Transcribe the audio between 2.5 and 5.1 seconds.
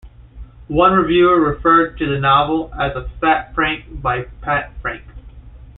as a fat prank by Pat Frank.